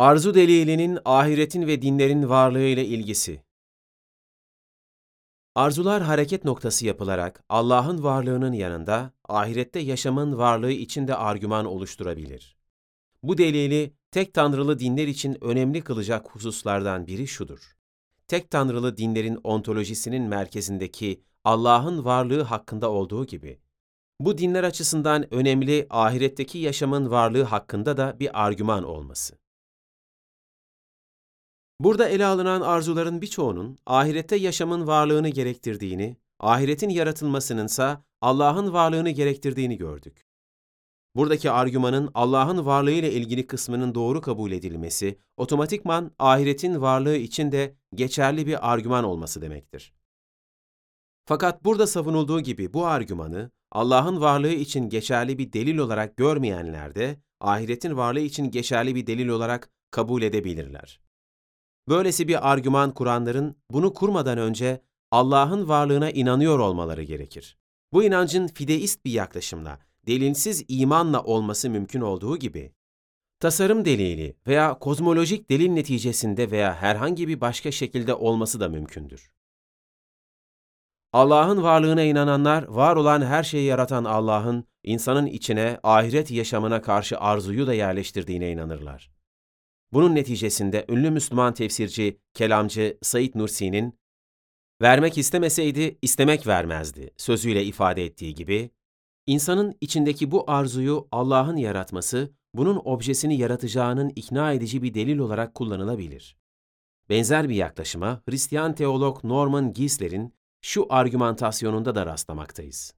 [0.00, 3.42] Arzu delilinin ahiretin ve dinlerin varlığı ile ilgisi.
[5.54, 12.56] Arzular hareket noktası yapılarak Allah'ın varlığının yanında ahirette yaşamın varlığı için de argüman oluşturabilir.
[13.22, 17.76] Bu delili tek tanrılı dinler için önemli kılacak hususlardan biri şudur.
[18.28, 23.60] Tek tanrılı dinlerin ontolojisinin merkezindeki Allah'ın varlığı hakkında olduğu gibi,
[24.20, 29.39] bu dinler açısından önemli ahiretteki yaşamın varlığı hakkında da bir argüman olması.
[31.80, 40.26] Burada ele alınan arzuların birçoğunun ahirette yaşamın varlığını gerektirdiğini, ahiretin yaratılmasınınsa Allah'ın varlığını gerektirdiğini gördük.
[41.16, 47.76] Buradaki argümanın Allah'ın varlığı ile ilgili kısmının doğru kabul edilmesi, otomatikman ahiretin varlığı için de
[47.94, 49.94] geçerli bir argüman olması demektir.
[51.24, 57.20] Fakat burada savunulduğu gibi bu argümanı Allah'ın varlığı için geçerli bir delil olarak görmeyenler de
[57.40, 61.09] ahiretin varlığı için geçerli bir delil olarak kabul edebilirler.
[61.90, 67.58] Böylesi bir argüman kuranların bunu kurmadan önce Allah'ın varlığına inanıyor olmaları gerekir.
[67.92, 72.72] Bu inancın fideist bir yaklaşımla, delilsiz imanla olması mümkün olduğu gibi,
[73.40, 79.30] tasarım delili veya kozmolojik delil neticesinde veya herhangi bir başka şekilde olması da mümkündür.
[81.12, 87.66] Allah'ın varlığına inananlar, var olan her şeyi yaratan Allah'ın, insanın içine, ahiret yaşamına karşı arzuyu
[87.66, 89.19] da yerleştirdiğine inanırlar.
[89.92, 93.98] Bunun neticesinde ünlü Müslüman tefsirci, kelamcı Said Nursi'nin
[94.82, 98.70] vermek istemeseydi istemek vermezdi sözüyle ifade ettiği gibi,
[99.26, 106.36] insanın içindeki bu arzuyu Allah'ın yaratması, bunun objesini yaratacağının ikna edici bir delil olarak kullanılabilir.
[107.08, 112.94] Benzer bir yaklaşıma Hristiyan teolog Norman Geisler'in şu argümantasyonunda da rastlamaktayız.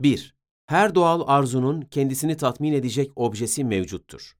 [0.00, 0.34] 1.
[0.66, 4.39] Her doğal arzunun kendisini tatmin edecek objesi mevcuttur.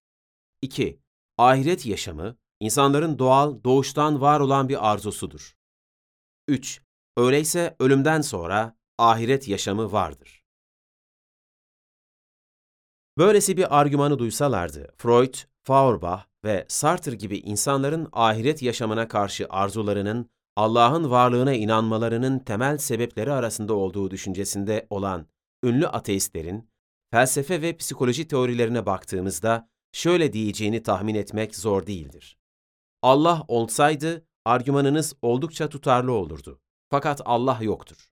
[0.63, 1.01] 2.
[1.39, 5.57] Ahiret yaşamı, insanların doğal, doğuştan var olan bir arzusudur.
[6.49, 6.83] 3.
[7.17, 10.45] Öyleyse ölümden sonra ahiret yaşamı vardır.
[13.19, 21.11] Böylesi bir argümanı duysalardı, Freud, Feuerbach ve Sartre gibi insanların ahiret yaşamına karşı arzularının Allah'ın
[21.11, 25.27] varlığına inanmalarının temel sebepleri arasında olduğu düşüncesinde olan
[25.65, 26.71] ünlü ateistlerin
[27.11, 32.39] felsefe ve psikoloji teorilerine baktığımızda şöyle diyeceğini tahmin etmek zor değildir.
[33.03, 36.61] Allah olsaydı argümanınız oldukça tutarlı olurdu.
[36.91, 38.11] Fakat Allah yoktur.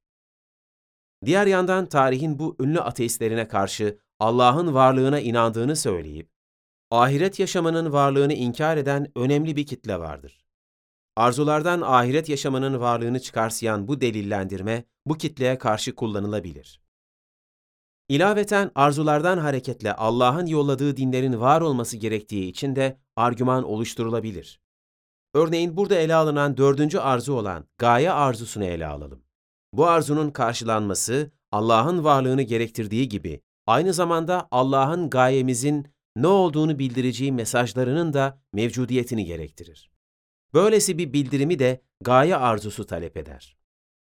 [1.24, 6.30] Diğer yandan tarihin bu ünlü ateistlerine karşı Allah'ın varlığına inandığını söyleyip,
[6.90, 10.44] ahiret yaşamının varlığını inkar eden önemli bir kitle vardır.
[11.16, 16.80] Arzulardan ahiret yaşamının varlığını çıkarsayan bu delillendirme bu kitleye karşı kullanılabilir.
[18.08, 24.60] İlaveten arzulardan hareketle Allah'ın yolladığı dinlerin var olması gerektiği için de argüman oluşturulabilir.
[25.34, 29.22] Örneğin burada ele alınan dördüncü arzu olan gaye arzusunu ele alalım.
[29.72, 35.86] Bu arzunun karşılanması Allah'ın varlığını gerektirdiği gibi aynı zamanda Allah'ın gayemizin
[36.16, 39.90] ne olduğunu bildireceği mesajlarının da mevcudiyetini gerektirir.
[40.54, 43.56] Böylesi bir bildirimi de gaye arzusu talep eder.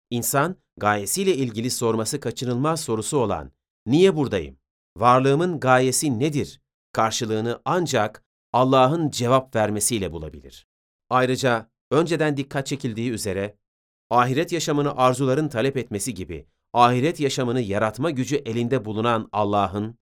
[0.09, 3.51] İnsan, gayesiyle ilgili sorması kaçınılmaz sorusu olan
[3.89, 4.57] Niye buradayım?
[4.97, 6.61] Varlığımın gayesi nedir?
[6.91, 8.23] Karşılığını ancak
[8.53, 10.67] Allah'ın cevap vermesiyle bulabilir.
[11.09, 13.57] Ayrıca önceden dikkat çekildiği üzere
[14.09, 19.99] ahiret yaşamını arzuların talep etmesi gibi ahiret yaşamını yaratma gücü elinde bulunan Allah'ın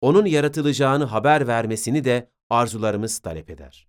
[0.00, 3.88] onun yaratılacağını haber vermesini de arzularımız talep eder.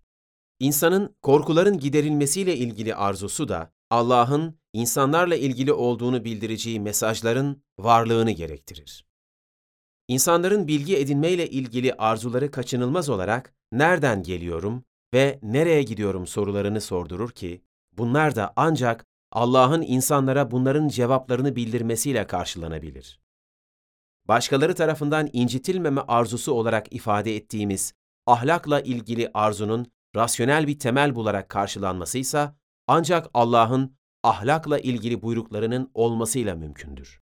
[0.60, 9.07] İnsanın korkuların giderilmesiyle ilgili arzusu da Allah'ın insanlarla ilgili olduğunu bildireceği mesajların varlığını gerektirir.
[10.08, 17.62] İnsanların bilgi edinmeyle ilgili arzuları kaçınılmaz olarak nereden geliyorum ve nereye gidiyorum sorularını sordurur ki,
[17.92, 23.20] bunlar da ancak Allah'ın insanlara bunların cevaplarını bildirmesiyle karşılanabilir.
[24.28, 27.92] Başkaları tarafından incitilmeme arzusu olarak ifade ettiğimiz
[28.26, 32.50] ahlakla ilgili arzunun rasyonel bir temel bularak karşılanması ise
[32.86, 37.20] ancak Allah'ın ahlakla ilgili buyruklarının olmasıyla mümkündür.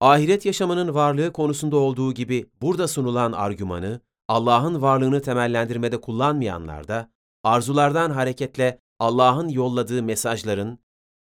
[0.00, 7.10] Ahiret yaşamının varlığı konusunda olduğu gibi burada sunulan argümanı, Allah'ın varlığını temellendirmede kullanmayanlar da,
[7.44, 10.78] arzulardan hareketle Allah'ın yolladığı mesajların,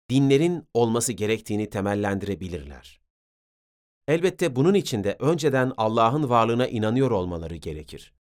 [0.09, 3.01] dinlerin olması gerektiğini temellendirebilirler.
[4.07, 8.13] Elbette bunun için de önceden Allah'ın varlığına inanıyor olmaları gerekir.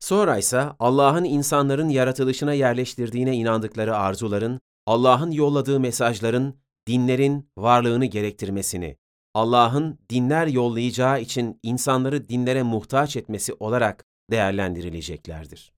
[0.00, 6.54] Sonra ise Allah'ın insanların yaratılışına yerleştirdiğine inandıkları arzuların, Allah'ın yolladığı mesajların,
[6.86, 8.96] dinlerin varlığını gerektirmesini,
[9.36, 15.72] Allah'ın dinler yollayacağı için insanları dinlere muhtaç etmesi olarak değerlendirileceklerdir.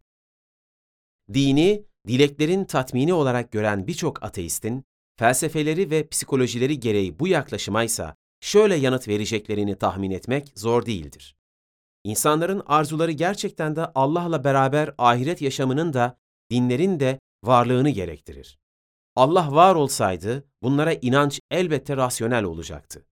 [1.35, 4.85] Dini, dileklerin tatmini olarak gören birçok ateistin,
[5.17, 11.37] felsefeleri ve psikolojileri gereği bu yaklaşımaysa şöyle yanıt vereceklerini tahmin etmek zor değildir.
[12.05, 16.19] İnsanların arzuları gerçekten de Allah'la beraber ahiret yaşamının da,
[16.51, 18.59] dinlerin de varlığını gerektirir.
[19.17, 23.05] Allah var olsaydı bunlara inanç elbette rasyonel olacaktı.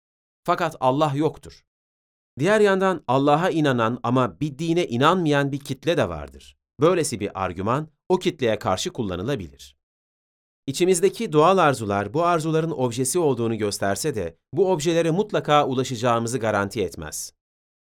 [0.46, 1.64] Fakat Allah yoktur.
[2.38, 6.56] Diğer yandan Allah'a inanan ama bir dine inanmayan bir kitle de vardır.
[6.80, 9.76] Böylesi bir argüman o kitleye karşı kullanılabilir.
[10.66, 17.32] İçimizdeki doğal arzular bu arzuların objesi olduğunu gösterse de bu objelere mutlaka ulaşacağımızı garanti etmez.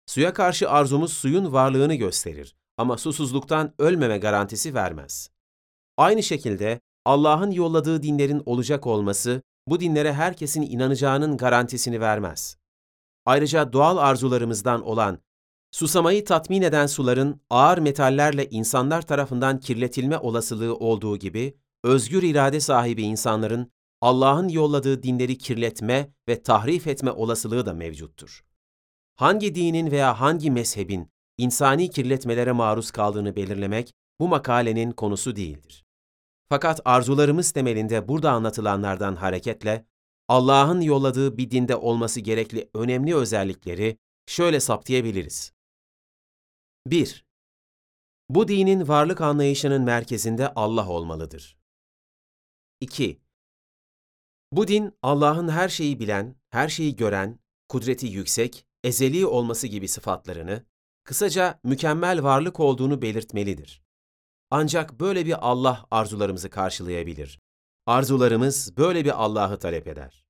[0.05, 5.29] Suya karşı arzumuz suyun varlığını gösterir ama susuzluktan ölmeme garantisi vermez.
[5.97, 12.57] Aynı şekilde Allah'ın yolladığı dinlerin olacak olması bu dinlere herkesin inanacağının garantisini vermez.
[13.25, 15.19] Ayrıca doğal arzularımızdan olan
[15.71, 23.03] susamayı tatmin eden suların ağır metallerle insanlar tarafından kirletilme olasılığı olduğu gibi özgür irade sahibi
[23.03, 23.71] insanların
[24.01, 28.45] Allah'ın yolladığı dinleri kirletme ve tahrif etme olasılığı da mevcuttur.
[29.15, 35.85] Hangi dinin veya hangi mezhebin insani kirletmelere maruz kaldığını belirlemek bu makalenin konusu değildir.
[36.53, 39.85] Fakat arzularımız temelinde burada anlatılanlardan hareketle
[40.27, 43.97] Allah'ın yolladığı bir dinde olması gerekli önemli özellikleri
[44.27, 45.53] şöyle saptayabiliriz.
[46.87, 47.25] 1.
[48.29, 51.57] Bu dinin varlık anlayışının merkezinde Allah olmalıdır.
[52.81, 53.21] 2.
[54.51, 57.39] Bu din Allah'ın her şeyi bilen, her şeyi gören,
[57.69, 60.65] kudreti yüksek, ezeli olması gibi sıfatlarını,
[61.03, 63.82] kısaca mükemmel varlık olduğunu belirtmelidir.
[64.55, 67.39] Ancak böyle bir Allah arzularımızı karşılayabilir.
[67.85, 70.25] Arzularımız böyle bir Allah'ı talep eder.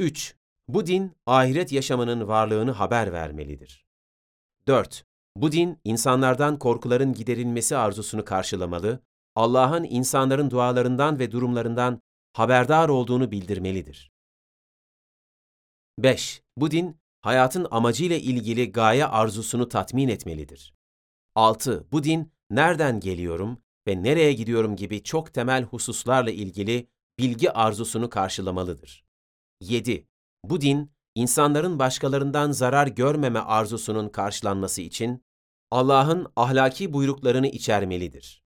[0.00, 0.36] 3.
[0.68, 3.86] Bu din ahiret yaşamının varlığını haber vermelidir.
[4.66, 5.04] 4.
[5.36, 9.00] Bu din insanlardan korkuların giderilmesi arzusunu karşılamalı,
[9.34, 12.00] Allah'ın insanların dualarından ve durumlarından
[12.32, 14.12] haberdar olduğunu bildirmelidir.
[15.98, 16.42] 5.
[16.56, 20.74] Bu din hayatın amacıyla ilgili gaye arzusunu tatmin etmelidir.
[21.34, 21.86] 6.
[21.92, 23.58] Bu din nereden geliyorum
[23.88, 26.88] ve nereye gidiyorum gibi çok temel hususlarla ilgili
[27.18, 29.04] bilgi arzusunu karşılamalıdır.
[29.60, 30.08] 7.
[30.44, 35.24] Bu din, insanların başkalarından zarar görmeme arzusunun karşılanması için
[35.70, 38.45] Allah'ın ahlaki buyruklarını içermelidir.